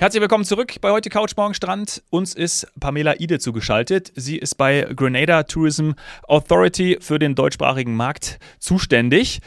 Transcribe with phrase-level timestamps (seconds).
[0.00, 2.02] Herzlich willkommen zurück bei heute Couch Morgen Strand.
[2.08, 4.10] Uns ist Pamela Ide zugeschaltet.
[4.16, 5.90] Sie ist bei Grenada Tourism
[6.26, 9.42] Authority für den deutschsprachigen Markt zuständig.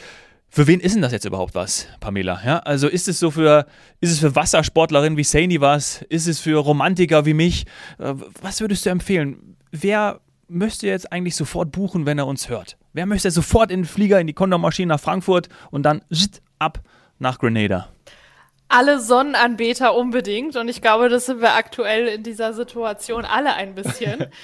[0.49, 2.39] Für wen ist denn das jetzt überhaupt was, Pamela?
[2.45, 3.65] Ja, also ist es so für,
[3.99, 6.03] ist es für Wassersportlerinnen wie Saini was?
[6.03, 7.65] Ist es für Romantiker wie mich?
[7.97, 9.57] Äh, was würdest du empfehlen?
[9.71, 12.77] Wer müsste jetzt eigentlich sofort buchen, wenn er uns hört?
[12.93, 16.03] Wer möchte sofort in den Flieger, in die Condor-Maschine nach Frankfurt und dann
[16.59, 16.79] ab
[17.17, 17.89] nach Grenada?
[18.73, 20.55] Alle Sonnenanbeter unbedingt.
[20.55, 24.25] Und ich glaube, das sind wir aktuell in dieser Situation alle ein bisschen.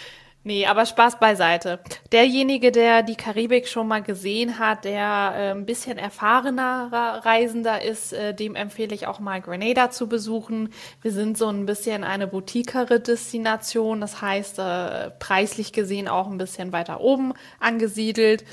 [0.41, 1.81] Nee, aber Spaß beiseite.
[2.13, 8.13] Derjenige, der die Karibik schon mal gesehen hat, der äh, ein bisschen erfahrener Reisender ist,
[8.13, 10.69] äh, dem empfehle ich auch mal Grenada zu besuchen.
[11.01, 16.37] Wir sind so ein bisschen eine boutiquere Destination, das heißt äh, preislich gesehen auch ein
[16.37, 18.45] bisschen weiter oben angesiedelt.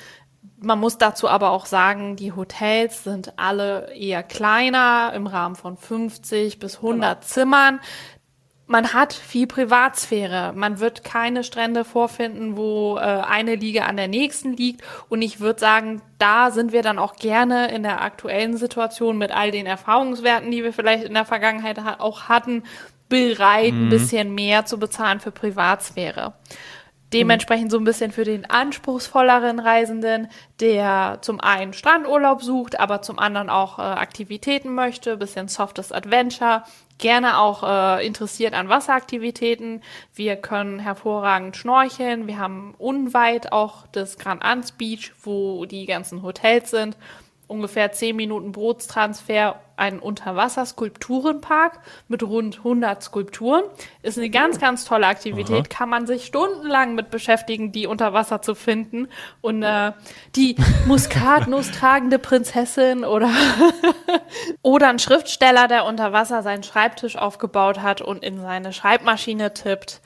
[0.59, 5.77] Man muss dazu aber auch sagen, die Hotels sind alle eher kleiner, im Rahmen von
[5.77, 7.27] 50 bis 100 genau.
[7.27, 7.81] Zimmern.
[8.69, 10.53] Man hat viel Privatsphäre.
[10.53, 14.83] Man wird keine Strände vorfinden, wo äh, eine Liege an der nächsten liegt.
[15.09, 19.31] Und ich würde sagen, da sind wir dann auch gerne in der aktuellen Situation mit
[19.31, 22.65] all den Erfahrungswerten, die wir vielleicht in der Vergangenheit auch hatten,
[23.09, 23.87] bereit, mhm.
[23.87, 26.35] ein bisschen mehr zu bezahlen für Privatsphäre.
[27.17, 30.29] Dementsprechend so ein bisschen für den anspruchsvolleren Reisenden,
[30.61, 36.65] der zum einen Strandurlaub sucht, aber zum anderen auch äh, Aktivitäten möchte, bisschen softes Adventure,
[36.99, 39.83] gerne auch äh, interessiert an Wasseraktivitäten.
[40.15, 42.27] Wir können hervorragend schnorcheln.
[42.27, 46.97] Wir haben unweit auch das Grand Anse Beach, wo die ganzen Hotels sind
[47.47, 53.63] ungefähr 10 Minuten Bootstransfer einen Unterwasserskulpturenpark mit rund 100 Skulpturen.
[54.03, 55.55] Ist eine ganz, ganz tolle Aktivität.
[55.55, 55.69] Aha.
[55.69, 59.09] Kann man sich stundenlang mit beschäftigen, die unter Wasser zu finden.
[59.43, 59.93] Und äh,
[60.35, 63.31] die Muskatnuss tragende Prinzessin oder,
[64.63, 70.01] oder ein Schriftsteller, der unter Wasser seinen Schreibtisch aufgebaut hat und in seine Schreibmaschine tippt.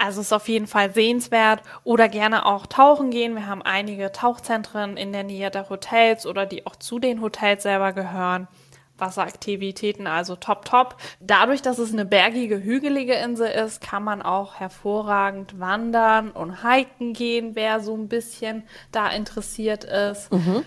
[0.00, 3.34] Also ist auf jeden Fall sehenswert oder gerne auch tauchen gehen.
[3.34, 7.64] Wir haben einige Tauchzentren in der Nähe der Hotels oder die auch zu den Hotels
[7.64, 8.48] selber gehören.
[8.96, 10.96] Wasseraktivitäten, also top, top.
[11.20, 17.12] Dadurch, dass es eine bergige, hügelige Insel ist, kann man auch hervorragend wandern und hiken
[17.12, 18.62] gehen, wer so ein bisschen
[18.92, 20.32] da interessiert ist.
[20.32, 20.64] Mhm.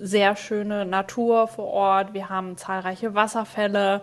[0.00, 2.14] Sehr schöne Natur vor Ort.
[2.14, 4.02] Wir haben zahlreiche Wasserfälle.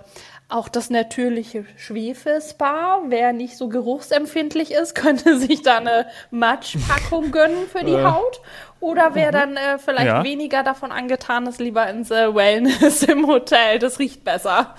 [0.50, 7.68] Auch das natürliche Schwefelspa, wer nicht so geruchsempfindlich ist, könnte sich da eine Matschpackung gönnen
[7.68, 8.04] für die äh.
[8.04, 8.42] Haut.
[8.82, 9.34] Oder wer mhm.
[9.34, 10.24] dann äh, vielleicht ja.
[10.24, 13.80] weniger davon angetan ist, lieber ins äh, Wellness im Hotel.
[13.80, 14.76] Das riecht besser.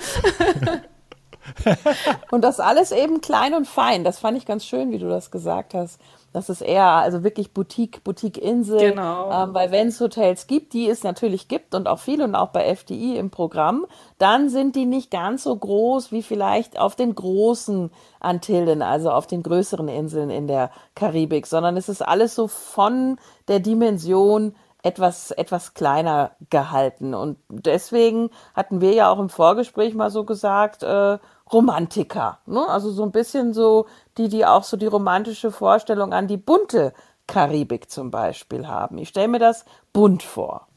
[2.30, 4.04] und das alles eben klein und fein.
[4.04, 5.98] Das fand ich ganz schön, wie du das gesagt hast.
[6.36, 8.90] Das ist eher also wirklich Boutique, Boutique-Insel.
[8.90, 9.30] Genau.
[9.32, 12.48] Ähm, weil wenn es Hotels gibt, die es natürlich gibt und auch viele und auch
[12.48, 13.86] bei FDI im Programm,
[14.18, 19.26] dann sind die nicht ganz so groß wie vielleicht auf den großen Antillen, also auf
[19.26, 25.30] den größeren Inseln in der Karibik, sondern es ist alles so von der Dimension etwas,
[25.30, 27.14] etwas kleiner gehalten.
[27.14, 31.16] Und deswegen hatten wir ja auch im Vorgespräch mal so gesagt, äh,
[31.52, 32.40] Romantiker.
[32.46, 32.66] Ne?
[32.68, 33.86] Also so ein bisschen so
[34.18, 36.92] die, die auch so die romantische Vorstellung an die bunte
[37.26, 38.98] Karibik zum Beispiel haben.
[38.98, 40.68] Ich stelle mir das bunt vor.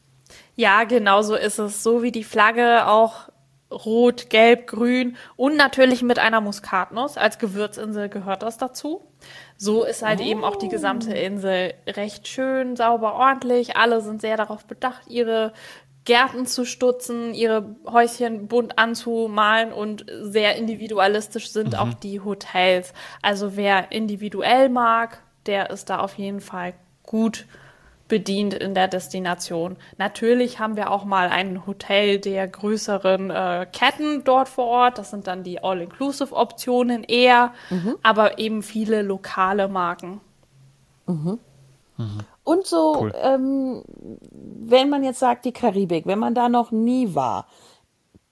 [0.54, 1.82] Ja, genau so ist es.
[1.82, 3.30] So wie die Flagge auch
[3.70, 7.16] rot, gelb, grün und natürlich mit einer Muskatnuss.
[7.16, 9.02] Als Gewürzinsel gehört das dazu.
[9.56, 10.24] So ist halt oh.
[10.24, 13.76] eben auch die gesamte Insel recht schön, sauber, ordentlich.
[13.76, 15.52] Alle sind sehr darauf bedacht, ihre
[16.10, 21.78] Gärten zu stutzen, ihre Häuschen bunt anzumalen und sehr individualistisch sind mhm.
[21.78, 22.92] auch die Hotels.
[23.22, 27.46] Also wer individuell mag, der ist da auf jeden Fall gut
[28.08, 29.76] bedient in der Destination.
[29.98, 34.98] Natürlich haben wir auch mal ein Hotel der größeren äh, Ketten dort vor Ort.
[34.98, 37.94] Das sind dann die All-Inclusive-Optionen eher, mhm.
[38.02, 40.20] aber eben viele lokale Marken.
[41.06, 41.38] Mhm.
[41.98, 42.18] Mhm.
[42.50, 43.14] Und so, cool.
[43.22, 43.84] ähm,
[44.32, 47.46] wenn man jetzt sagt, die Karibik, wenn man da noch nie war,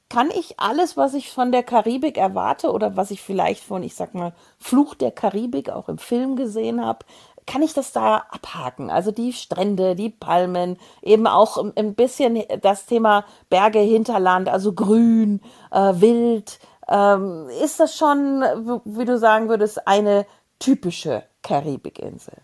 [0.08, 3.94] kann ich alles, was ich von der Karibik erwarte oder was ich vielleicht von, ich
[3.94, 7.06] sag mal, Fluch der Karibik auch im Film gesehen habe,
[7.46, 8.90] kann ich das da abhaken?
[8.90, 15.40] Also die Strände, die Palmen, eben auch ein bisschen das Thema Berge, Hinterland, also grün,
[15.70, 16.58] äh, wild.
[16.88, 18.42] Ähm, ist das schon,
[18.84, 20.26] wie du sagen würdest, eine
[20.58, 22.34] typische Karibikinsel?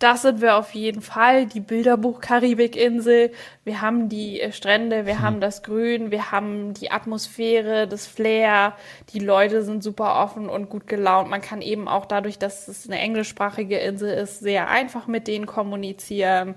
[0.00, 1.44] Das sind wir auf jeden Fall.
[1.44, 3.32] Die Bilderbuch-Karibikinsel.
[3.64, 5.22] Wir haben die äh, Strände, wir hm.
[5.22, 8.72] haben das Grün, wir haben die Atmosphäre, das Flair.
[9.12, 11.28] Die Leute sind super offen und gut gelaunt.
[11.28, 15.44] Man kann eben auch dadurch, dass es eine englischsprachige Insel ist, sehr einfach mit denen
[15.44, 16.54] kommunizieren.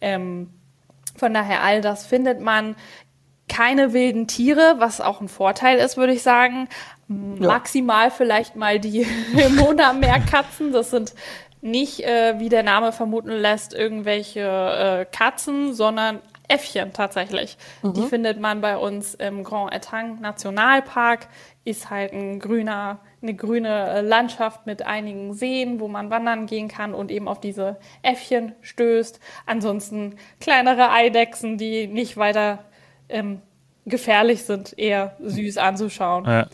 [0.00, 0.50] Ähm,
[1.16, 2.76] von daher all das findet man
[3.48, 6.68] keine wilden Tiere, was auch ein Vorteil ist, würde ich sagen.
[7.08, 7.48] Ja.
[7.48, 9.04] Maximal vielleicht mal die
[9.56, 10.70] Mona-Meerkatzen.
[10.70, 11.12] Das sind
[11.64, 17.56] nicht, äh, wie der Name vermuten lässt, irgendwelche äh, Katzen, sondern Äffchen tatsächlich.
[17.82, 17.94] Mhm.
[17.94, 21.26] Die findet man bei uns im Grand Etang Nationalpark.
[21.64, 26.68] Ist halt ein grüner, eine grüne äh, Landschaft mit einigen Seen, wo man wandern gehen
[26.68, 29.18] kann und eben auf diese Äffchen stößt.
[29.46, 32.58] Ansonsten kleinere Eidechsen, die nicht weiter
[33.08, 33.40] ähm,
[33.86, 36.26] gefährlich sind, eher süß anzuschauen.
[36.26, 36.46] Ja.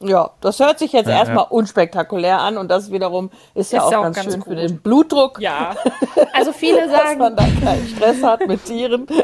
[0.00, 1.50] Ja, das hört sich jetzt ja, erstmal ja.
[1.50, 4.48] unspektakulär an und das wiederum ist ja ist auch, auch, ganz, ganz schön gut.
[4.48, 5.40] für den Blutdruck.
[5.40, 5.74] Ja,
[6.32, 9.06] also viele sagen, dass man da keinen Stress hat mit Tieren.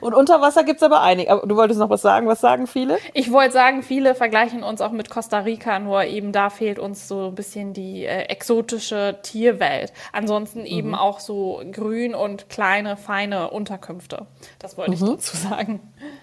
[0.00, 1.30] Und unter Wasser gibt's aber einige.
[1.30, 2.26] Aber du wolltest noch was sagen?
[2.26, 2.98] Was sagen viele?
[3.14, 7.08] Ich wollte sagen, viele vergleichen uns auch mit Costa Rica, nur eben da fehlt uns
[7.08, 9.92] so ein bisschen die äh, exotische Tierwelt.
[10.12, 10.94] Ansonsten eben mhm.
[10.94, 14.26] auch so grün und kleine, feine Unterkünfte.
[14.58, 14.96] Das wollte mhm.
[14.96, 15.80] ich dazu sagen.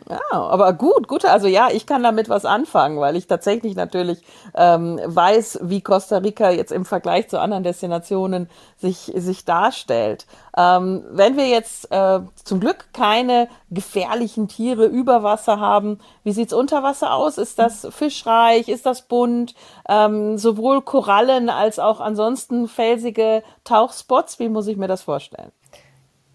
[0.10, 1.26] Ja, aber gut, gut.
[1.26, 4.22] Also ja, ich kann damit was anfangen, weil ich tatsächlich natürlich
[4.56, 10.26] ähm, weiß, wie Costa Rica jetzt im Vergleich zu anderen Destinationen sich, sich darstellt.
[10.58, 16.54] Ähm, wenn wir jetzt äh, zum Glück keine gefährlichen Tiere über Wasser haben, wie sieht's
[16.54, 17.38] unter Wasser aus?
[17.38, 18.68] Ist das fischreich?
[18.68, 19.56] Ist das bunt?
[19.88, 24.40] Ähm, sowohl Korallen als auch ansonsten felsige Tauchspots?
[24.40, 25.52] Wie muss ich mir das vorstellen?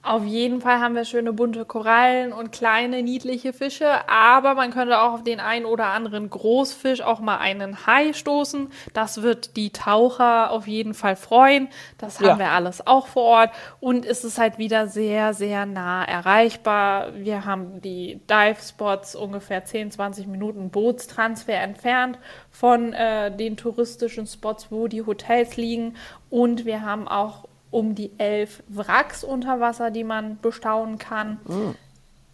[0.05, 5.01] Auf jeden Fall haben wir schöne bunte Korallen und kleine niedliche Fische, aber man könnte
[5.01, 8.69] auch auf den einen oder anderen Großfisch auch mal einen Hai stoßen.
[8.93, 11.69] Das wird die Taucher auf jeden Fall freuen.
[11.97, 12.39] Das haben ja.
[12.39, 17.15] wir alles auch vor Ort und es ist halt wieder sehr, sehr nah erreichbar.
[17.15, 22.19] Wir haben die Dive Spots ungefähr 10, 20 Minuten Bootstransfer entfernt
[22.51, 25.97] von äh, den touristischen Spots, wo die Hotels liegen
[26.29, 31.41] und wir haben auch um die elf Wracks unter Wasser, die man bestaunen kann.
[31.47, 31.75] Mhm.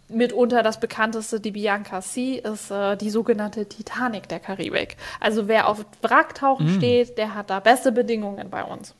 [0.07, 4.97] Mitunter das bekannteste, die Bianca Sea, ist äh, die sogenannte Titanic der Karibik.
[5.19, 6.77] Also wer auf Wracktauchen mhm.
[6.77, 8.93] steht, der hat da beste Bedingungen bei uns.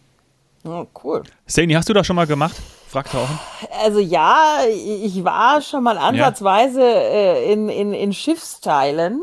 [0.63, 1.23] Oh, cool.
[1.45, 2.55] Sani, hast du das schon mal gemacht?
[2.91, 3.37] Wracktauchen?
[3.83, 6.87] Also ja, ich war schon mal ansatzweise ja.
[6.87, 9.21] äh, in, in, in Schiffsteilen,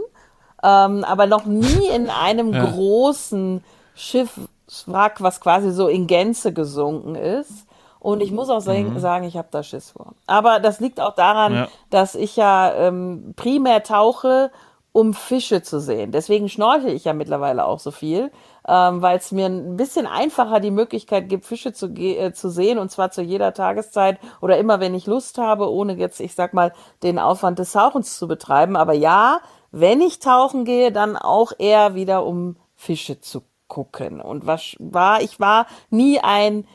[0.62, 2.64] ähm, aber noch nie in einem ja.
[2.64, 3.64] großen
[3.96, 4.38] Schiff
[4.86, 7.66] Wrack, was quasi so in Gänze gesunken ist.
[8.00, 8.98] Und ich muss auch mhm.
[8.98, 10.14] sagen, ich habe da Schiss vor.
[10.26, 11.68] Aber das liegt auch daran, ja.
[11.90, 14.50] dass ich ja ähm, primär tauche,
[14.92, 16.12] um Fische zu sehen.
[16.12, 18.30] Deswegen schnorchel ich ja mittlerweile auch so viel,
[18.66, 22.78] ähm, weil es mir ein bisschen einfacher die Möglichkeit gibt, Fische zu, äh, zu sehen
[22.78, 26.54] und zwar zu jeder Tageszeit oder immer, wenn ich Lust habe, ohne jetzt, ich sag
[26.54, 26.72] mal,
[27.02, 28.76] den Aufwand des Tauchens zu betreiben.
[28.76, 29.40] Aber ja,
[29.70, 34.20] wenn ich tauchen gehe, dann auch eher wieder, um Fische zu gucken.
[34.20, 36.66] Und was war, ich war nie ein,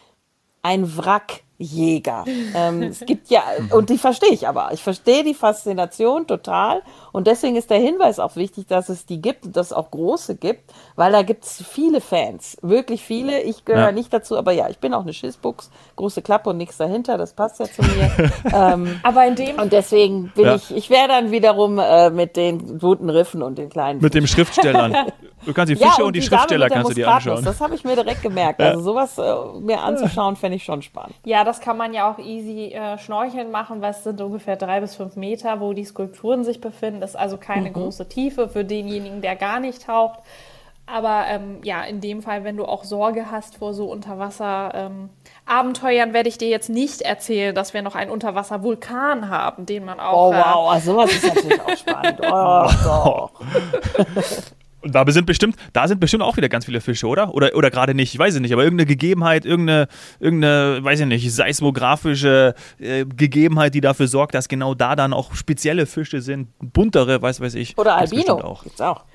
[0.61, 2.25] ein Wrack Jäger.
[2.55, 4.71] ähm, es gibt ja, und die verstehe ich aber.
[4.73, 6.81] Ich verstehe die Faszination total.
[7.13, 9.91] Und deswegen ist der Hinweis auch wichtig, dass es die gibt und dass es auch
[9.91, 12.57] große gibt, weil da gibt es viele Fans.
[12.61, 13.41] Wirklich viele.
[13.41, 13.91] Ich gehöre ja.
[13.91, 15.69] nicht dazu, aber ja, ich bin auch eine Schissbuchs.
[15.95, 17.19] Große Klappe und nichts dahinter.
[17.19, 18.31] Das passt ja zu mir.
[18.53, 19.59] ähm, aber in dem.
[19.59, 20.55] Und deswegen bin ja.
[20.55, 24.01] ich, ich wäre dann wiederum äh, mit den guten Riffen und den kleinen.
[24.01, 24.95] Mit dem Schriftstellern.
[25.45, 27.43] Du kannst die Fische ja, und, und, die, die Schriftsteller kannst du dir anschauen.
[27.43, 28.61] Das habe ich mir direkt gemerkt.
[28.61, 31.15] Also sowas äh, mir anzuschauen, fände ich schon spannend.
[31.25, 34.79] Ja, das kann man ja auch easy äh, schnorcheln machen, weil es sind ungefähr drei
[34.79, 37.01] bis fünf Meter, wo die Skulpturen sich befinden.
[37.03, 37.73] Das ist also keine mhm.
[37.73, 40.19] große Tiefe für denjenigen, der gar nicht taucht.
[40.85, 46.13] Aber ähm, ja, in dem Fall, wenn du auch Sorge hast vor so Unterwasser-Abenteuern, ähm,
[46.13, 50.29] werde ich dir jetzt nicht erzählen, dass wir noch einen Unterwasser-Vulkan haben, den man auch.
[50.29, 52.21] Oh, wow, also sowas ist natürlich auch spannend.
[52.31, 53.31] Oh, doch.
[54.83, 57.33] Und da sind bestimmt, da sind bestimmt auch wieder ganz viele Fische, oder?
[57.33, 59.87] Oder, oder gerade nicht, ich weiß es nicht, aber irgendeine Gegebenheit, irgendeine,
[60.19, 65.35] irgendeine, weiß ich nicht, seismografische äh, Gegebenheit, die dafür sorgt, dass genau da dann auch
[65.35, 67.77] spezielle Fische sind, buntere, weiß weiß ich.
[67.77, 68.41] Oder Albino.
[68.41, 68.63] Auch.
[68.63, 69.05] Gibt's auch.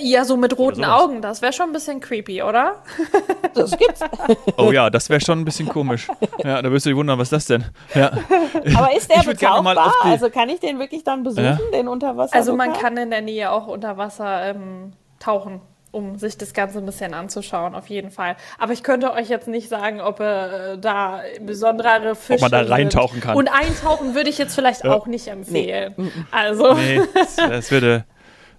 [0.00, 2.82] Ja, so mit roten Augen, das wäre schon ein bisschen creepy, oder?
[3.54, 4.00] Das gibt's.
[4.58, 6.08] Oh ja, das wäre schon ein bisschen komisch.
[6.44, 7.64] Ja, da wirst du dich wundern, was ist das denn?
[7.94, 8.12] Ja.
[8.76, 9.94] Aber ist der betauchbar?
[10.02, 11.58] Also kann ich den wirklich dann besuchen, ja?
[11.72, 12.34] den Unterwasser?
[12.36, 16.78] Also man kann in der Nähe auch unter Wasser ähm, tauchen, um sich das Ganze
[16.78, 18.36] ein bisschen anzuschauen, auf jeden Fall.
[18.58, 22.44] Aber ich könnte euch jetzt nicht sagen, ob äh, da besondere Fische.
[22.44, 23.36] Ob man da reintauchen kann.
[23.36, 24.92] Und eintauchen würde ich jetzt vielleicht ja.
[24.92, 25.94] auch nicht empfehlen.
[25.96, 26.10] Nee.
[26.30, 26.74] Also.
[26.74, 28.04] Nee, das, das würde.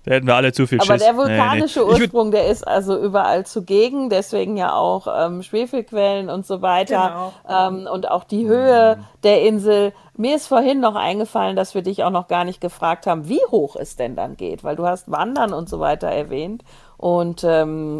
[0.08, 0.90] Da hätten wir alle zu viel Schiss.
[0.90, 1.92] Aber der vulkanische nee, nee.
[1.92, 7.34] Ursprung, der ist also überall zugegen, deswegen ja auch ähm, Schwefelquellen und so weiter.
[7.46, 7.68] Genau.
[7.68, 9.92] Ähm, und auch die Höhe der Insel.
[10.16, 13.42] Mir ist vorhin noch eingefallen, dass wir dich auch noch gar nicht gefragt haben, wie
[13.52, 16.64] hoch es denn dann geht, weil du hast Wandern und so weiter erwähnt.
[16.96, 18.00] Und ähm,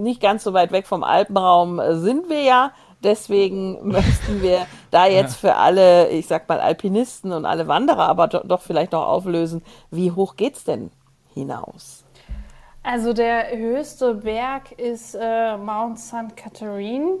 [0.00, 2.70] nicht ganz so weit weg vom Alpenraum sind wir ja.
[3.02, 5.50] Deswegen möchten wir da jetzt ja.
[5.50, 9.62] für alle, ich sag mal, Alpinisten und alle Wanderer, aber do, doch vielleicht noch auflösen,
[9.90, 10.92] wie hoch geht's denn
[11.38, 12.04] hinaus?
[12.82, 16.36] Also der höchste Berg ist äh, Mount St.
[16.36, 17.18] Catherine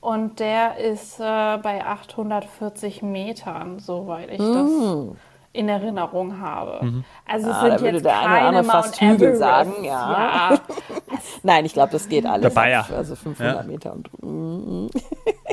[0.00, 4.54] und der ist äh, bei 840 Metern, soweit ich mm.
[4.54, 5.16] das
[5.52, 6.84] in Erinnerung habe.
[6.84, 7.04] Mhm.
[7.26, 10.50] Also es ja, sind jetzt der keine eine fast Hügel sagen, ja.
[10.52, 10.58] ja.
[11.42, 12.54] Nein, ich glaube, das geht alles.
[12.54, 12.86] Dabei, ja.
[12.94, 13.62] Also 500 ja.
[13.62, 14.90] Meter und mhm.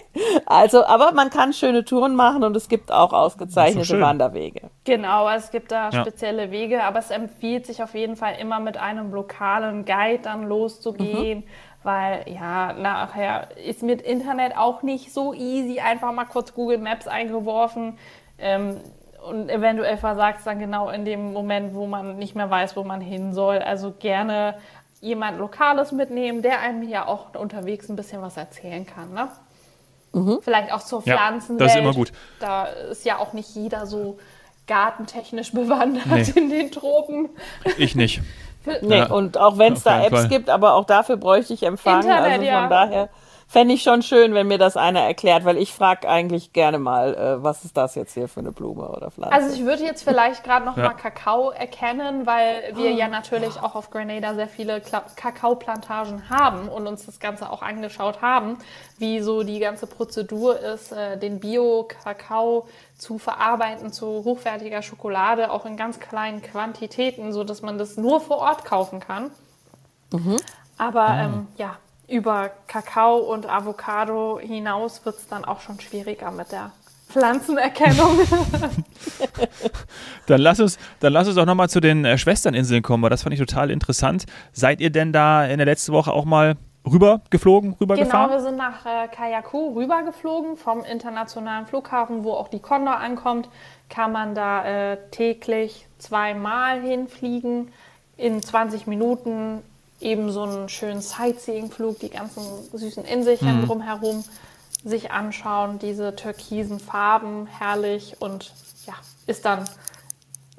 [0.46, 4.62] Also, aber man kann schöne Touren machen und es gibt auch ausgezeichnete Wanderwege.
[4.84, 8.78] Genau, es gibt da spezielle Wege, aber es empfiehlt sich auf jeden Fall immer mit
[8.78, 11.40] einem lokalen Guide dann loszugehen.
[11.40, 11.44] Mhm
[11.86, 17.08] weil ja, nachher ist mit Internet auch nicht so easy, einfach mal kurz Google Maps
[17.08, 18.00] eingeworfen.
[18.40, 18.82] Ähm,
[19.30, 22.84] und eventuell versagt es dann genau in dem Moment, wo man nicht mehr weiß, wo
[22.84, 23.60] man hin soll.
[23.60, 24.56] Also gerne
[25.00, 29.14] jemand Lokales mitnehmen, der einem ja auch unterwegs ein bisschen was erzählen kann.
[29.14, 29.30] Ne?
[30.16, 30.40] Mhm.
[30.42, 31.60] Vielleicht auch zur Pflanzenwelt.
[31.60, 32.12] Ja, das ist immer gut.
[32.40, 34.18] Da ist ja auch nicht jeder so
[34.66, 36.26] gartentechnisch bewandert nee.
[36.36, 37.30] in den Tropen.
[37.78, 38.22] Ich nicht.
[38.82, 39.08] nee, ja.
[39.08, 40.28] und auch wenn es da Apps Fall.
[40.30, 41.98] gibt, aber auch dafür bräuchte ich Empfang.
[42.02, 42.68] Internet, also von ja.
[42.68, 43.10] daher
[43.48, 47.14] fände ich schon schön, wenn mir das einer erklärt, weil ich frage eigentlich gerne mal,
[47.14, 49.34] äh, was ist das jetzt hier für eine Blume oder Pflanze?
[49.34, 50.86] Also ich würde jetzt vielleicht gerade noch ja.
[50.86, 54.82] mal Kakao erkennen, weil wir ja natürlich auch auf Grenada sehr viele
[55.16, 58.58] Kakaoplantagen haben und uns das Ganze auch angeschaut haben,
[58.98, 65.66] wie so die ganze Prozedur ist, äh, den Bio-Kakao zu verarbeiten zu hochwertiger Schokolade, auch
[65.66, 69.32] in ganz kleinen Quantitäten, so dass man das nur vor Ort kaufen kann.
[70.12, 70.38] Mhm.
[70.78, 71.20] Aber mhm.
[71.20, 76.72] Ähm, ja, über Kakao und Avocado hinaus wird es dann auch schon schwieriger mit der
[77.10, 78.20] Pflanzenerkennung.
[80.28, 83.24] dann lass uns, dann lass uns doch nochmal zu den äh, Schwesterninseln kommen, weil das
[83.24, 84.26] fand ich total interessant.
[84.52, 88.32] Seid ihr denn da in der letzten Woche auch mal rüber geflogen, rüber genau, gefahren?
[88.32, 93.50] wir sind nach äh, Kayaku rüber geflogen vom internationalen Flughafen, wo auch die Condor ankommt.
[93.90, 97.72] Kann man da äh, täglich zweimal hinfliegen
[98.18, 99.62] in 20 Minuten
[100.06, 103.66] eben so einen schönen Sightseeing-Flug, die ganzen süßen Inselchen mhm.
[103.66, 104.24] drumherum
[104.84, 108.54] sich anschauen, diese türkisen Farben, herrlich und
[108.86, 108.94] ja,
[109.26, 109.66] ist dann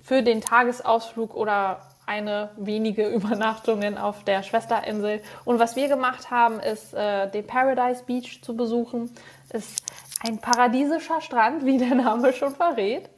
[0.03, 5.23] für den Tagesausflug oder eine wenige Übernachtungen auf der Schwesterinsel.
[5.45, 9.11] Und was wir gemacht haben, ist äh, den Paradise Beach zu besuchen.
[9.53, 9.83] Ist
[10.27, 13.09] ein paradiesischer Strand, wie der Name schon verrät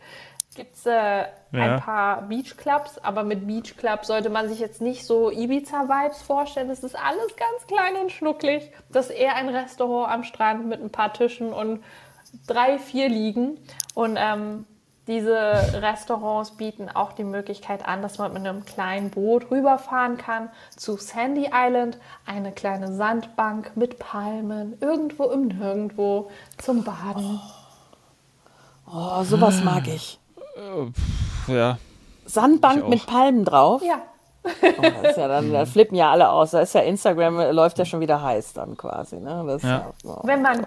[0.58, 1.62] gibt es äh, ja.
[1.62, 6.70] ein paar Beachclubs, aber mit Beachclub sollte man sich jetzt nicht so Ibiza-Vibes vorstellen.
[6.70, 8.70] Es ist alles ganz klein und schnucklig.
[8.90, 11.82] Das ist eher ein Restaurant am Strand mit ein paar Tischen und
[12.46, 13.58] drei, vier Liegen.
[13.94, 14.66] Und ähm,
[15.06, 15.34] diese
[15.80, 20.98] Restaurants bieten auch die Möglichkeit an, dass man mit einem kleinen Boot rüberfahren kann zu
[20.98, 27.40] Sandy Island, eine kleine Sandbank mit Palmen, irgendwo im Nirgendwo zum Baden.
[28.86, 30.18] Oh, sowas mag ich.
[30.58, 31.78] Äh, ja.
[32.26, 33.82] Sandbank mit Palmen drauf?
[33.82, 34.02] Ja.
[34.44, 36.52] Oh, das ist ja dann, da flippen ja alle aus.
[36.52, 39.16] Da ist ja Instagram, äh, läuft ja schon wieder heiß dann quasi.
[39.16, 39.44] Ne?
[39.46, 39.92] Das ja.
[40.04, 40.66] oh, Wenn man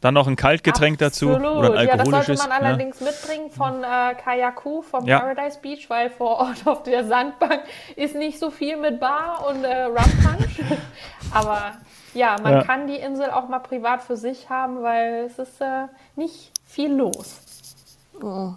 [0.00, 1.42] dann noch ein Kaltgetränk Absolut.
[1.42, 2.06] dazu oder ein alkoholisches.
[2.06, 3.06] Ja, das sollte man allerdings ja.
[3.06, 5.18] mitbringen von äh, Kayaku vom ja.
[5.18, 7.62] Paradise Beach, weil vor Ort auf der Sandbank
[7.96, 10.60] ist nicht so viel mit Bar und äh, Rum Punch.
[11.34, 11.72] Aber
[12.14, 12.62] ja, man ja.
[12.62, 16.94] kann die Insel auch mal privat für sich haben, weil es ist äh, nicht viel
[16.94, 17.40] los.
[18.20, 18.54] Oh,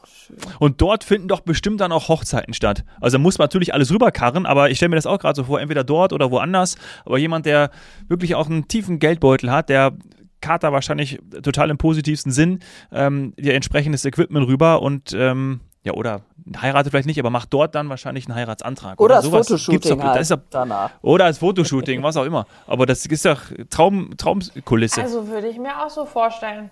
[0.60, 2.84] und dort finden doch bestimmt dann auch Hochzeiten statt.
[3.00, 5.60] Also muss man natürlich alles rüberkarren, aber ich stelle mir das auch gerade so vor,
[5.60, 6.78] entweder dort oder woanders.
[7.06, 7.72] Aber jemand, der
[8.08, 9.94] wirklich auch einen tiefen Geldbeutel hat, der
[10.42, 12.60] Kater wahrscheinlich total im positivsten Sinn,
[12.92, 16.22] ähm, ihr entsprechendes Equipment rüber und ähm, ja, oder
[16.60, 19.00] heiratet vielleicht nicht, aber macht dort dann wahrscheinlich einen Heiratsantrag.
[19.00, 19.48] Oder, oder sowas.
[19.48, 20.92] Fotoshooting doch, halt doch, danach.
[21.02, 22.46] Oder als Fotoshooting, was auch immer.
[22.68, 25.02] Aber das ist doch Traum, Traumkulisse.
[25.02, 26.70] Also würde ich mir auch so vorstellen.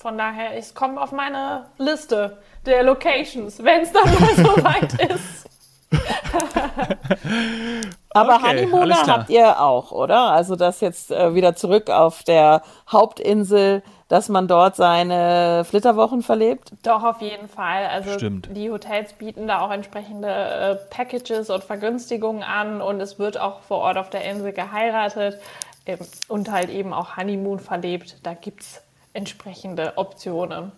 [0.00, 4.94] Von daher, ich komme auf meine Liste der Locations, wenn es dann mal so weit
[5.10, 5.46] ist.
[8.08, 10.30] Aber okay, Honeymooner habt ihr auch, oder?
[10.30, 16.72] Also das jetzt äh, wieder zurück auf der Hauptinsel, dass man dort seine Flitterwochen verlebt?
[16.82, 17.84] Doch, auf jeden Fall.
[17.84, 18.48] Also Stimmt.
[18.56, 23.60] die Hotels bieten da auch entsprechende äh, Packages und Vergünstigungen an und es wird auch
[23.60, 25.38] vor Ort auf der Insel geheiratet
[25.84, 28.16] ähm, und halt eben auch Honeymoon verlebt.
[28.22, 30.72] Da gibt es entsprechende Optionen.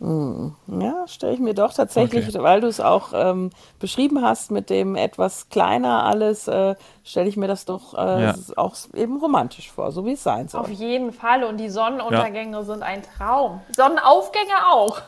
[0.00, 0.54] Hm.
[0.66, 2.42] Ja, stelle ich mir doch tatsächlich, okay.
[2.42, 7.36] weil du es auch ähm, beschrieben hast mit dem etwas kleiner alles, äh, stelle ich
[7.36, 8.34] mir das doch äh, ja.
[8.56, 10.62] auch eben romantisch vor, so wie es sein soll.
[10.62, 12.62] Auf jeden Fall und die Sonnenuntergänge ja.
[12.64, 13.60] sind ein Traum.
[13.74, 15.00] Sonnenaufgänge auch.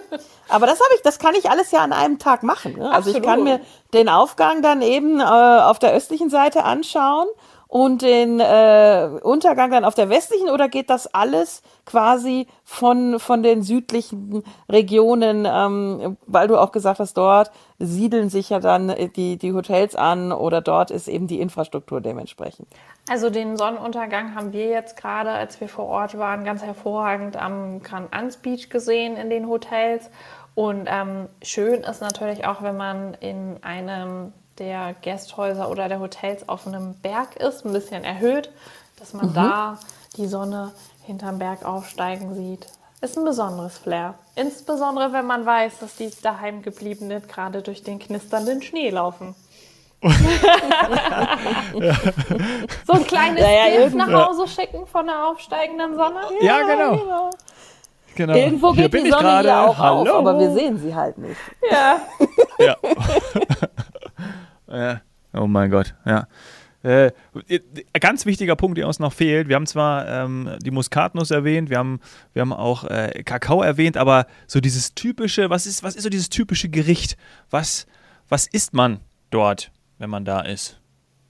[0.48, 2.76] Aber das habe ich, das kann ich alles ja an einem Tag machen.
[2.76, 2.92] Ne?
[2.92, 3.60] Also ich kann mir
[3.94, 7.26] den Aufgang dann eben äh, auf der östlichen Seite anschauen
[7.74, 13.42] und den äh, Untergang dann auf der westlichen oder geht das alles quasi von, von
[13.42, 17.50] den südlichen Regionen, ähm, weil du auch gesagt hast, dort
[17.80, 22.68] siedeln sich ja dann die, die Hotels an oder dort ist eben die Infrastruktur dementsprechend?
[23.10, 27.82] Also den Sonnenuntergang haben wir jetzt gerade, als wir vor Ort waren, ganz hervorragend am
[27.82, 30.10] Grand Anse Beach gesehen in den Hotels.
[30.54, 36.48] Und ähm, schön ist natürlich auch, wenn man in einem der Gästhäuser oder der Hotels
[36.48, 38.50] auf einem Berg ist, ein bisschen erhöht,
[38.98, 39.34] dass man mhm.
[39.34, 39.78] da
[40.16, 42.66] die Sonne hinterm Berg aufsteigen sieht.
[43.00, 44.14] Ist ein besonderes Flair.
[44.34, 49.34] Insbesondere, wenn man weiß, dass die daheim gebliebenen gerade durch den knisternden Schnee laufen.
[52.86, 56.20] So ein kleines ja, Bild nach Hause schicken von der aufsteigenden Sonne.
[56.40, 56.96] Ja, ja genau.
[56.96, 57.30] genau.
[58.14, 58.34] genau.
[58.34, 60.00] Irgendwo geht die Sonne ja auch Hallo.
[60.00, 61.40] auf, aber wir sehen sie halt nicht.
[61.70, 62.00] Ja.
[62.58, 62.76] ja.
[64.74, 65.00] ja.
[65.32, 66.26] Oh mein Gott, ja.
[66.82, 67.12] Äh,
[67.98, 69.48] ganz wichtiger Punkt, der uns noch fehlt.
[69.48, 71.98] Wir haben zwar ähm, die Muskatnuss erwähnt, wir haben,
[72.34, 76.10] wir haben auch äh, Kakao erwähnt, aber so dieses typische, was ist, was ist so
[76.10, 77.16] dieses typische Gericht?
[77.48, 77.86] Was,
[78.28, 79.00] was isst man
[79.30, 79.72] dort?
[79.98, 80.80] wenn man da ist.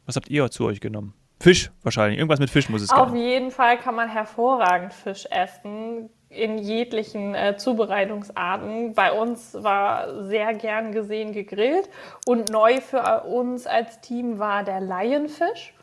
[0.07, 1.15] Was habt ihr zu euch genommen?
[1.41, 2.19] Fisch wahrscheinlich.
[2.19, 3.19] Irgendwas mit Fisch muss es Auf geben.
[3.19, 8.95] jeden Fall kann man hervorragend Fisch essen in jeglichen äh, Zubereitungsarten.
[8.95, 11.89] Bei uns war sehr gern gesehen gegrillt
[12.27, 15.75] und neu für uns als Team war der Laienfisch.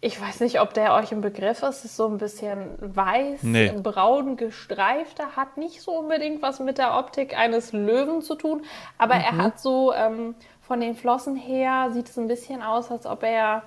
[0.00, 1.78] Ich weiß nicht, ob der euch im Begriff ist.
[1.78, 3.72] Es ist so ein bisschen weiß, nee.
[3.82, 8.64] braun gestreifter, hat nicht so unbedingt was mit der Optik eines Löwen zu tun,
[8.98, 9.20] aber mhm.
[9.22, 13.22] er hat so ähm, von den Flossen her sieht es ein bisschen aus, als ob
[13.22, 13.62] er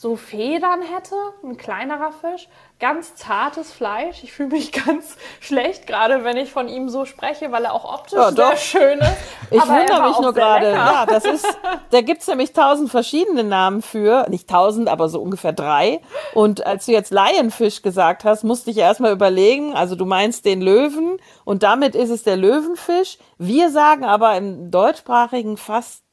[0.00, 1.14] so Federn hätte,
[1.44, 4.24] ein kleinerer Fisch, ganz zartes Fleisch.
[4.24, 7.84] Ich fühle mich ganz schlecht gerade, wenn ich von ihm so spreche, weil er auch
[7.84, 9.12] optisch ja, sehr schön ist.
[9.50, 10.70] Ich wundere mich nur gerade.
[10.70, 11.46] Ja, das ist,
[11.90, 16.00] da gibt es nämlich tausend verschiedene Namen für, nicht tausend, aber so ungefähr drei.
[16.32, 20.62] Und als du jetzt Laienfisch gesagt hast, musste ich erstmal überlegen, also du meinst den
[20.62, 23.18] Löwen und damit ist es der Löwenfisch.
[23.36, 26.04] Wir sagen aber im deutschsprachigen fast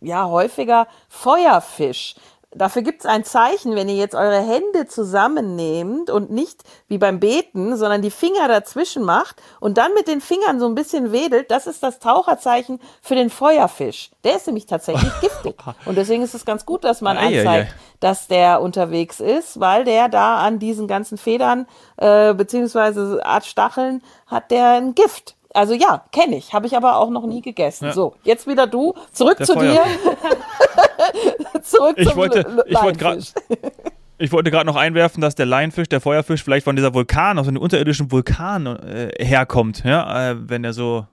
[0.00, 2.16] ja häufiger Feuerfisch.
[2.52, 7.20] Dafür gibt es ein Zeichen, wenn ihr jetzt eure Hände zusammennehmt und nicht wie beim
[7.20, 11.50] Beten, sondern die Finger dazwischen macht und dann mit den Fingern so ein bisschen wedelt.
[11.50, 14.10] Das ist das Taucherzeichen für den Feuerfisch.
[14.24, 15.56] Der ist nämlich tatsächlich giftig.
[15.84, 20.08] Und deswegen ist es ganz gut, dass man anzeigt, dass der unterwegs ist, weil der
[20.08, 21.66] da an diesen ganzen Federn
[21.98, 25.34] äh, beziehungsweise Art Stacheln hat der ein Gift.
[25.52, 27.86] Also ja, kenne ich, habe ich aber auch noch nie gegessen.
[27.86, 27.92] Ja.
[27.92, 29.72] So, jetzt wieder du, zurück Der zu Feuer.
[29.72, 29.82] dir.
[31.62, 33.22] zurück ich zum wollte, ich wollte gerade
[34.18, 37.48] ich wollte gerade noch einwerfen, dass der Laienfisch, der Feuerfisch, vielleicht von dieser Vulkan, aus
[37.48, 41.06] einem unterirdischen Vulkan äh, herkommt, ja, äh, wenn er so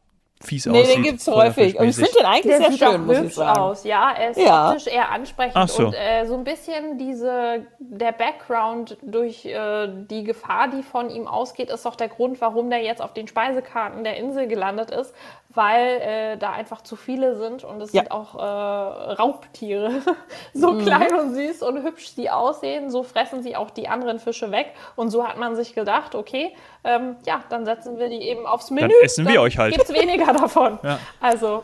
[0.43, 0.87] fies nee, aussieht.
[0.89, 1.79] Nee, den gibt es häufig.
[1.79, 3.59] Und ich finde den eigentlich der sehr schön, muss ich sagen.
[3.59, 3.83] aus.
[3.83, 4.69] Ja, er ist ja.
[4.69, 5.87] optisch eher ansprechend so.
[5.87, 11.27] und äh, so ein bisschen diese, der Background durch äh, die Gefahr, die von ihm
[11.27, 15.13] ausgeht, ist doch der Grund, warum der jetzt auf den Speisekarten der Insel gelandet ist,
[15.55, 18.01] weil äh, da einfach zu viele sind und es ja.
[18.01, 20.01] sind auch äh, Raubtiere.
[20.53, 20.83] so mhm.
[20.83, 24.73] klein und süß und hübsch sie aussehen, so fressen sie auch die anderen Fische weg.
[24.95, 28.71] Und so hat man sich gedacht, okay, ähm, ja, dann setzen wir die eben aufs
[28.71, 28.87] Menü.
[28.87, 29.73] Dann essen wir euch halt.
[29.75, 30.79] Gibt es weniger davon.
[30.83, 30.99] Ja.
[31.21, 31.63] Also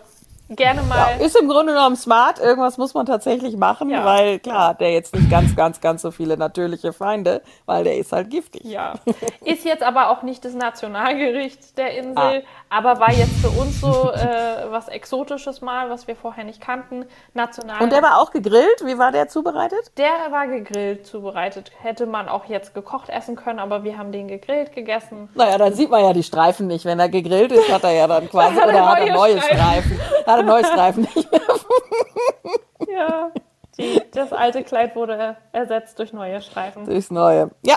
[0.50, 1.18] gerne mal.
[1.20, 2.40] Ja, ist im Grunde genommen smart.
[2.40, 4.04] Irgendwas muss man tatsächlich machen, ja.
[4.04, 8.12] weil klar, der jetzt nicht ganz, ganz, ganz so viele natürliche Feinde, weil der ist
[8.12, 8.64] halt giftig.
[8.64, 8.96] Ja.
[9.44, 12.78] Ist jetzt aber auch nicht das Nationalgericht der Insel, ah.
[12.78, 17.06] aber war jetzt für uns so äh, was Exotisches mal, was wir vorher nicht kannten.
[17.34, 17.82] National.
[17.82, 18.84] Und der war auch gegrillt?
[18.84, 19.92] Wie war der zubereitet?
[19.98, 21.72] Der war gegrillt zubereitet.
[21.82, 25.30] Hätte man auch jetzt gekocht essen können, aber wir haben den gegrillt gegessen.
[25.36, 26.86] Naja, dann sieht man ja die Streifen nicht.
[26.86, 29.60] Wenn er gegrillt ist, hat er ja dann quasi, oder hat er neue Streifen.
[29.60, 30.00] Streifen
[30.46, 31.42] gerade neues Streifen nicht mehr.
[32.94, 33.32] ja,
[33.78, 36.86] die, das alte Kleid wurde ersetzt durch neue Streifen.
[36.86, 37.52] Durchs neue.
[37.66, 37.76] Ja,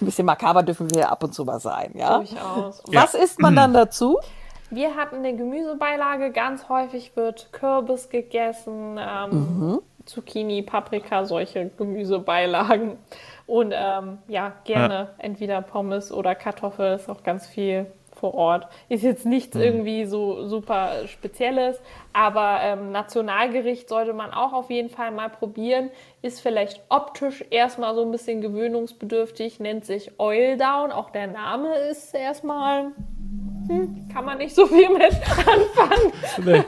[0.00, 2.18] ein bisschen makaber dürfen wir ab und zu mal sein, ja?
[2.18, 2.82] Durchaus.
[2.86, 3.20] Was ja.
[3.20, 4.18] isst man dann dazu?
[4.70, 6.32] Wir hatten eine Gemüsebeilage.
[6.32, 9.82] Ganz häufig wird Kürbis gegessen, ähm, mhm.
[10.04, 12.98] Zucchini, Paprika, solche Gemüsebeilagen.
[13.46, 15.08] Und ähm, ja, gerne ja.
[15.18, 17.86] entweder Pommes oder Kartoffel ist auch ganz viel
[18.24, 18.68] vor Ort.
[18.88, 19.60] Ist jetzt nichts mhm.
[19.62, 21.78] irgendwie so super Spezielles,
[22.14, 25.90] aber ähm, Nationalgericht sollte man auch auf jeden Fall mal probieren.
[26.22, 30.90] Ist vielleicht optisch erstmal so ein bisschen gewöhnungsbedürftig, nennt sich Oil Down.
[30.90, 32.92] Auch der Name ist erstmal
[33.68, 36.12] hm, kann man nicht so viel mit anfangen.
[36.46, 36.64] Nee.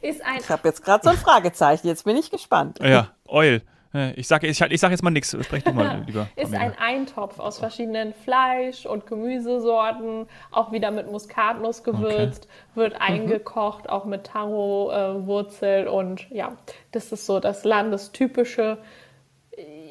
[0.00, 2.78] ist ein ich habe jetzt gerade so ein Fragezeichen, jetzt bin ich gespannt.
[2.80, 3.62] Ja, Oil.
[3.94, 5.36] Äh, ich sage ich, ich sag jetzt mal nichts.
[5.40, 6.28] Sprech du mal lieber.
[6.36, 12.80] Ist ein Eintopf aus verschiedenen Fleisch- und Gemüsesorten, auch wieder mit Muskatnuss gewürzt, okay.
[12.80, 13.00] wird mhm.
[13.00, 16.52] eingekocht, auch mit Taro-Wurzel äh, und ja,
[16.92, 18.78] das ist so das landestypische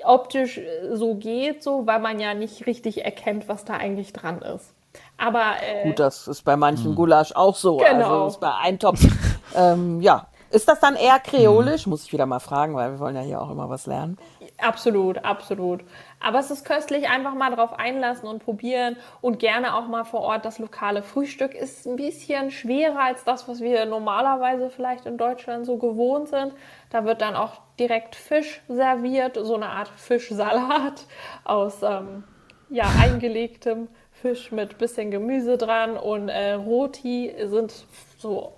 [0.03, 0.59] optisch
[0.91, 4.73] so geht, so, weil man ja nicht richtig erkennt, was da eigentlich dran ist.
[5.17, 6.95] Aber äh, gut, das ist bei manchen hm.
[6.95, 7.79] Gulasch auch so.
[7.79, 8.23] Also genau.
[8.23, 8.99] Also ist bei Eintopf.
[9.55, 11.85] ähm, ja, ist das dann eher kreolisch?
[11.85, 11.89] Hm.
[11.89, 14.17] Muss ich wieder mal fragen, weil wir wollen ja hier auch immer was lernen.
[14.59, 15.81] Absolut, absolut.
[16.19, 20.21] Aber es ist köstlich, einfach mal drauf einlassen und probieren und gerne auch mal vor
[20.21, 20.45] Ort.
[20.45, 25.65] Das lokale Frühstück ist ein bisschen schwerer als das, was wir normalerweise vielleicht in Deutschland
[25.65, 26.53] so gewohnt sind.
[26.91, 31.05] Da wird dann auch direkt Fisch serviert, so eine Art Fischsalat
[31.43, 32.23] aus ähm,
[32.69, 37.85] ja, eingelegtem Fisch mit bisschen Gemüse dran und äh, Roti sind
[38.17, 38.53] so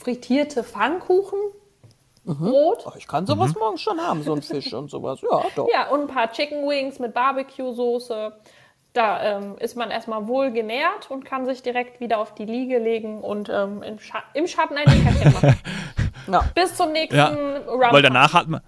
[0.00, 1.38] frittierte Pfannkuchen.
[2.24, 2.36] Mhm.
[2.36, 2.84] Brot.
[2.98, 3.60] ich kann sowas mhm.
[3.60, 5.20] morgens schon haben, so ein Fisch und sowas.
[5.22, 5.68] Ja, doch.
[5.72, 8.32] Ja, und ein paar Chicken Wings mit Barbecue-Soße.
[8.92, 12.78] Da ähm, ist man erstmal wohl genährt und kann sich direkt wieder auf die Liege
[12.78, 15.60] legen und ähm, im, Scha im, Schatten ein Nickerchen machen.
[16.32, 16.44] ja.
[16.54, 17.28] Bis zum nächsten ja,
[17.68, 17.92] Round.
[17.92, 18.60] Weil danach hat man,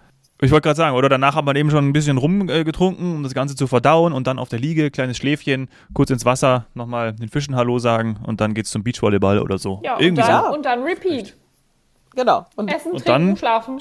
[0.47, 3.35] ich wollte gerade sagen, oder danach hat man eben schon ein bisschen rumgetrunken, um das
[3.35, 7.29] Ganze zu verdauen und dann auf der Liege, kleines Schläfchen, kurz ins Wasser, nochmal den
[7.29, 9.81] Fischen Hallo sagen und dann geht's zum Beachvolleyball oder so.
[9.85, 10.55] Ja, Irgendwie und dann, so.
[10.55, 11.37] und dann Repeat.
[12.15, 12.47] Genau.
[12.57, 13.79] Und, Essen, und trinken, dann, schlafen.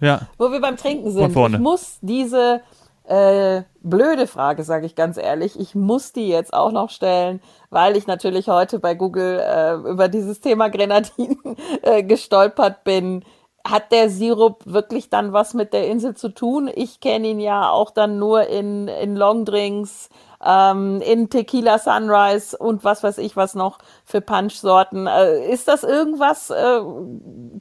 [0.00, 0.22] Ja.
[0.38, 1.36] Wo wir beim Trinken sind.
[1.36, 2.62] Ich muss diese
[3.04, 7.40] äh, blöde Frage, sage ich ganz ehrlich, ich muss die jetzt auch noch stellen,
[7.70, 11.38] weil ich natürlich heute bei Google äh, über dieses Thema Grenadinen
[11.82, 13.24] äh, gestolpert bin
[13.66, 16.70] hat der Sirup wirklich dann was mit der Insel zu tun?
[16.72, 20.10] Ich kenne ihn ja auch dann nur in, in Longdrinks,
[20.44, 25.06] ähm, in Tequila Sunrise und was weiß ich was noch für Punch-Sorten.
[25.06, 26.80] Äh, ist das irgendwas äh,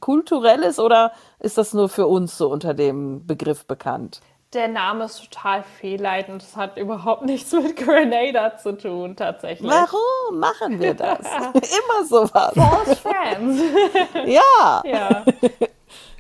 [0.02, 4.20] Kulturelles oder ist das nur für uns so unter dem Begriff bekannt?
[4.54, 6.42] Der Name ist total fehlleitend.
[6.42, 9.70] Das hat überhaupt nichts mit Grenada zu tun, tatsächlich.
[9.70, 11.20] Warum machen wir das?
[11.54, 12.54] Immer sowas.
[12.54, 13.62] False Friends.
[14.26, 14.82] ja.
[14.86, 15.24] ja.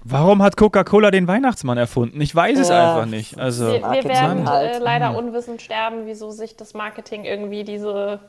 [0.03, 2.19] Warum hat Coca-Cola den Weihnachtsmann erfunden?
[2.19, 2.95] Ich weiß es ja.
[2.95, 3.37] einfach nicht.
[3.37, 4.75] Also, wir, wir werden halt.
[4.75, 5.15] äh, leider hm.
[5.15, 8.19] unwissend sterben, wieso sich das Marketing irgendwie diese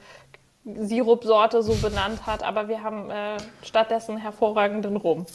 [0.64, 5.26] Sirupsorte so benannt hat, aber wir haben äh, stattdessen hervorragenden Rum.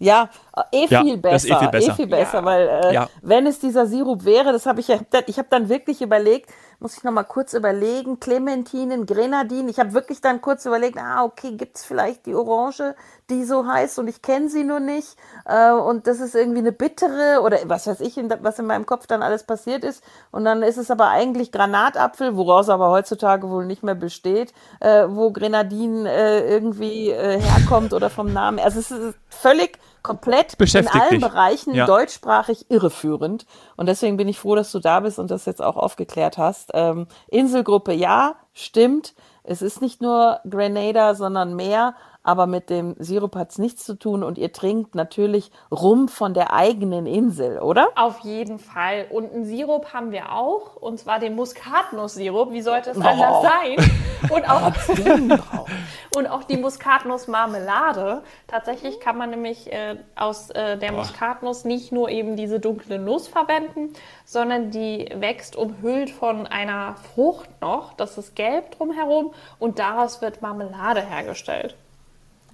[0.00, 0.28] Ja,
[0.70, 2.44] eh viel ja, besser, eh viel besser, eh viel besser ja.
[2.44, 3.08] weil äh, ja.
[3.22, 6.96] wenn es dieser Sirup wäre, das habe ich ja, ich habe dann wirklich überlegt, muss
[6.96, 9.68] ich noch mal kurz überlegen, Clementinen, Grenadinen.
[9.68, 12.94] Ich habe wirklich dann kurz überlegt, ah, okay, gibt's vielleicht die Orange,
[13.30, 15.16] die so heißt und ich kenne sie nur nicht.
[15.44, 19.08] Äh, und das ist irgendwie eine bittere oder was weiß ich, was in meinem Kopf
[19.08, 20.04] dann alles passiert ist.
[20.30, 25.06] Und dann ist es aber eigentlich Granatapfel, woraus aber heutzutage wohl nicht mehr besteht, äh,
[25.08, 28.60] wo Grenadinen äh, irgendwie äh, herkommt oder vom Namen.
[28.60, 31.20] Also es ist völlig komplett in allen dich.
[31.20, 31.86] Bereichen ja.
[31.86, 33.46] deutschsprachig irreführend.
[33.76, 36.70] Und deswegen bin ich froh, dass du da bist und das jetzt auch aufgeklärt hast.
[36.74, 39.14] Ähm, Inselgruppe, ja, stimmt.
[39.44, 43.94] Es ist nicht nur Grenada, sondern mehr aber mit dem Sirup hat es nichts zu
[43.94, 47.88] tun und ihr trinkt natürlich Rum von der eigenen Insel, oder?
[47.96, 49.06] Auf jeden Fall.
[49.10, 52.52] Und einen Sirup haben wir auch, und zwar den Muskatnuss-Sirup.
[52.52, 53.42] Wie sollte es anders oh.
[53.42, 53.90] sein?
[54.30, 54.72] Und auch,
[56.16, 58.22] und auch die Muskatnuss-Marmelade.
[58.48, 63.28] Tatsächlich kann man nämlich äh, aus äh, der Muskatnuss nicht nur eben diese dunkle Nuss
[63.28, 63.92] verwenden,
[64.24, 67.92] sondern die wächst umhüllt von einer Frucht noch.
[67.94, 71.76] Das ist gelb drumherum und daraus wird Marmelade hergestellt.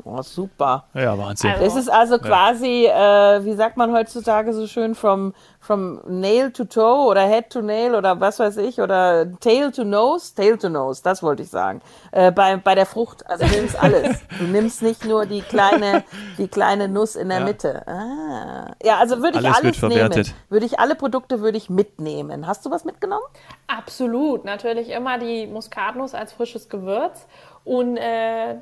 [0.02, 0.84] Oh, super.
[0.94, 1.50] Ja, Wahnsinn.
[1.50, 3.36] Also, es ist also quasi, ja.
[3.36, 7.62] äh, wie sagt man heutzutage so schön, from, from nail to toe oder head to
[7.62, 11.50] nail oder was weiß ich oder tail to nose, tail to nose, das wollte ich
[11.50, 11.80] sagen.
[12.10, 14.18] Äh, bei, bei der Frucht, also du nimmst alles.
[14.38, 16.02] Du nimmst nicht nur die kleine,
[16.38, 17.44] die kleine Nuss in der ja.
[17.44, 17.86] Mitte.
[17.86, 18.74] Ah.
[18.82, 20.34] Ja, also würde ich alles, alles nehmen.
[20.48, 22.46] Würde ich alle Produkte würde ich mitnehmen.
[22.46, 23.24] Hast du was mitgenommen?
[23.68, 27.26] Absolut, natürlich immer die Muskatnuss als frisches Gewürz
[27.64, 28.56] und äh,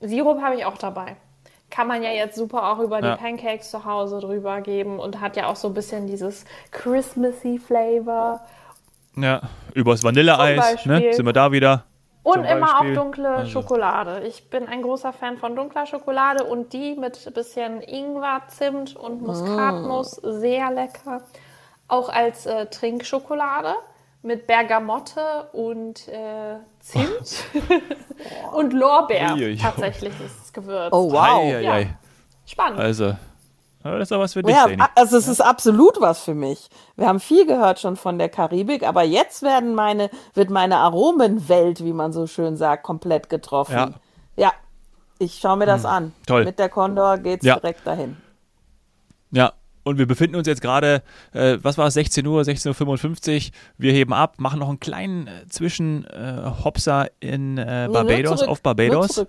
[0.00, 1.16] Sirup habe ich auch dabei.
[1.70, 3.12] Kann man ja jetzt super auch über ja.
[3.12, 7.58] die Pancakes zu Hause drüber geben und hat ja auch so ein bisschen dieses Christmassy
[7.58, 8.40] Flavor.
[9.16, 9.42] Ja,
[9.74, 11.12] übers Vanilleeis, ne?
[11.12, 11.84] Sind wir da wieder.
[12.22, 13.50] Und immer auch dunkle also.
[13.50, 14.26] Schokolade.
[14.26, 18.94] Ich bin ein großer Fan von dunkler Schokolade und die mit ein bisschen Ingwer, Zimt
[18.94, 20.20] und Muskatnuss.
[20.22, 20.32] Oh.
[20.32, 21.22] Sehr lecker.
[21.88, 23.74] Auch als äh, Trinkschokolade
[24.22, 27.44] mit Bergamotte und äh, Zimt
[28.52, 29.34] und Lorbeer.
[29.34, 29.56] Uiui.
[29.56, 30.92] Tatsächlich ist es Gewürz.
[30.92, 31.42] Oh wow.
[31.42, 31.86] Ei, ja.
[32.46, 32.80] Spannend.
[32.80, 33.14] Also,
[33.82, 34.54] das ist doch was für dich.
[34.54, 36.68] Ja, also es ist absolut was für mich.
[36.96, 41.84] Wir haben viel gehört schon von der Karibik, aber jetzt werden meine, wird meine Aromenwelt,
[41.84, 43.74] wie man so schön sagt, komplett getroffen.
[43.74, 43.92] Ja.
[44.36, 44.52] ja.
[45.18, 45.90] Ich schaue mir das hm.
[45.90, 46.14] an.
[46.26, 46.44] Toll.
[46.44, 47.56] Mit der Condor geht's ja.
[47.58, 48.16] direkt dahin.
[49.30, 49.52] Ja,
[49.90, 53.52] und wir befinden uns jetzt gerade, äh, was war es, 16 Uhr, 16.55 Uhr.
[53.78, 59.26] Wir heben ab, machen noch einen kleinen äh, Zwischenhopser äh, in äh, Barbados, auf Barbados.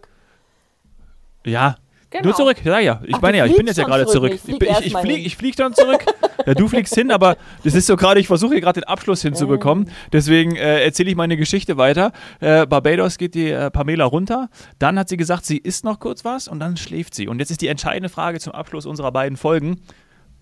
[1.45, 1.75] Ja,
[2.11, 2.25] Genau.
[2.25, 3.01] Nur zurück, ja, ja.
[3.05, 4.33] Ich Ach, meine ja, ich bin jetzt ja gerade zurück.
[4.33, 6.05] Ich, ich, ich, ich fliege flieg dann zurück.
[6.43, 9.21] Ja, du fliegst hin, aber das ist so gerade, ich versuche hier gerade den Abschluss
[9.21, 9.91] hinzubekommen.
[10.11, 12.13] Deswegen äh, erzähle ich meine Geschichte weiter.
[12.39, 14.49] Äh, Barbados geht die äh, Pamela runter.
[14.79, 17.27] Dann hat sie gesagt, sie isst noch kurz was und dann schläft sie.
[17.27, 19.81] Und jetzt ist die entscheidende Frage zum Abschluss unserer beiden Folgen.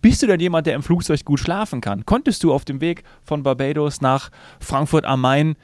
[0.01, 2.05] Bist du denn jemand, der im Flugzeug gut schlafen kann?
[2.05, 5.55] Konntest du auf dem Weg von Barbados nach Frankfurt am Main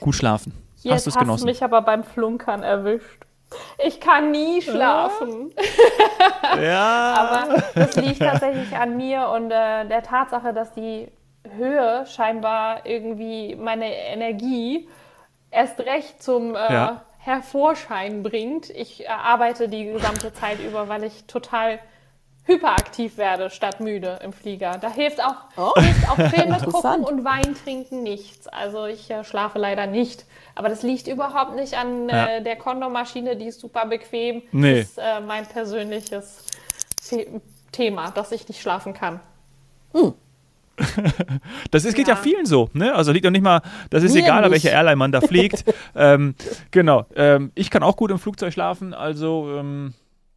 [0.00, 0.52] gut schlafen?
[0.82, 1.44] Jetzt hast du es genossen?
[1.46, 3.24] mich aber beim Flunkern erwischt.
[3.84, 5.52] Ich kann nie schlafen.
[6.62, 7.14] Ja.
[7.44, 11.08] Aber das liegt tatsächlich an mir und äh, der Tatsache, dass die
[11.54, 14.88] Höhe scheinbar irgendwie meine Energie
[15.50, 17.02] erst recht zum äh, ja.
[17.18, 18.70] Hervorschein bringt.
[18.70, 21.78] Ich äh, arbeite die gesamte Zeit über, weil ich total
[22.46, 24.78] hyperaktiv werde statt müde im Flieger.
[24.80, 25.72] Da hilft auch, oh.
[25.80, 28.46] hilft auch Filme gucken und Wein trinken nichts.
[28.48, 30.24] Also ich äh, schlafe leider nicht.
[30.54, 32.26] Aber das liegt überhaupt nicht an ja.
[32.26, 34.42] äh, der Kondomaschine, die ist super bequem.
[34.52, 34.80] Nee.
[34.80, 36.46] Das ist äh, mein persönliches
[37.72, 39.20] Thema, dass ich nicht schlafen kann.
[39.92, 40.14] Hm.
[41.70, 42.14] das ist, geht ja.
[42.14, 42.20] ja.
[42.20, 42.94] vielen so, ne?
[42.94, 44.50] Also liegt doch nicht mal, das ist Mir egal, nicht.
[44.50, 45.64] welche Airline man da fliegt.
[45.94, 46.34] ähm,
[46.70, 47.06] genau.
[47.14, 49.94] Ähm, ich kann auch gut im Flugzeug schlafen, also ähm,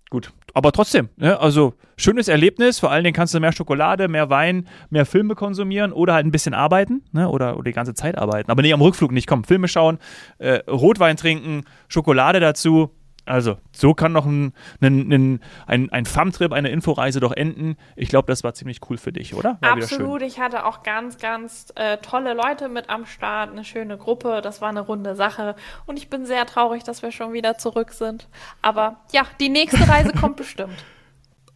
[0.09, 0.31] gut.
[0.53, 1.39] Aber trotzdem, ne?
[1.39, 2.79] also schönes Erlebnis.
[2.79, 6.31] Vor allen Dingen kannst du mehr Schokolade, mehr Wein, mehr Filme konsumieren oder halt ein
[6.31, 7.29] bisschen arbeiten ne?
[7.29, 8.49] oder, oder die ganze Zeit arbeiten.
[8.49, 9.27] Aber nee, am Rückflug nicht.
[9.27, 9.99] Komm, Filme schauen,
[10.39, 12.91] äh, Rotwein trinken, Schokolade dazu.
[13.29, 17.77] Also, so kann noch ein, ein, ein, ein, ein FAM-Trip, eine Inforeise doch enden.
[17.95, 19.59] Ich glaube, das war ziemlich cool für dich, oder?
[19.61, 20.23] War Absolut.
[20.23, 24.41] Ich hatte auch ganz, ganz äh, tolle Leute mit am Start, eine schöne Gruppe.
[24.41, 25.55] Das war eine runde Sache.
[25.85, 28.27] Und ich bin sehr traurig, dass wir schon wieder zurück sind.
[28.63, 30.83] Aber ja, die nächste Reise kommt bestimmt.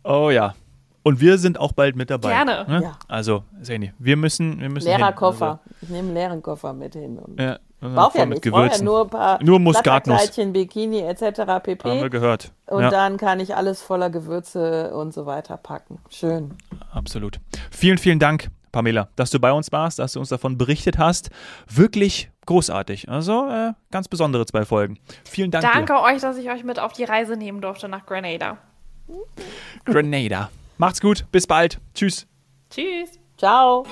[0.04, 0.54] Oh ja.
[1.02, 2.30] Und wir sind auch bald mit dabei.
[2.30, 2.66] Gerne.
[2.70, 2.84] Ne?
[2.84, 3.00] Ja.
[3.08, 4.86] Also, Seni, wir müssen, wir müssen.
[4.86, 5.60] Leerer Koffer.
[5.64, 7.18] Also, ich nehme einen leeren Koffer mit hin.
[7.18, 7.58] Und ja.
[7.84, 8.46] Braucht ja nicht.
[8.46, 10.32] Ja nur ein paar nur Muskatnuss.
[10.36, 11.42] Bikini etc.
[11.62, 11.90] pp.
[11.90, 12.52] Haben wir gehört.
[12.68, 12.90] Und ja.
[12.90, 16.00] dann kann ich alles voller Gewürze und so weiter packen.
[16.10, 16.56] Schön.
[16.94, 17.40] Absolut.
[17.72, 21.30] Vielen, vielen Dank, Pamela, dass du bei uns warst, dass du uns davon berichtet hast.
[21.68, 23.10] Wirklich großartig.
[23.10, 25.00] Also äh, ganz besondere zwei Folgen.
[25.26, 25.64] Vielen Dank.
[25.64, 26.02] Danke dir.
[26.02, 28.58] euch, dass ich euch mit auf die Reise nehmen durfte nach Grenada.
[29.86, 30.50] Grenada.
[30.78, 31.26] Macht's gut.
[31.32, 31.80] Bis bald.
[31.94, 32.28] Tschüss.
[32.70, 33.20] Tschüss.
[33.38, 33.86] Ciao.